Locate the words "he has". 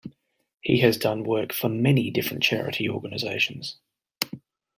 0.61-0.97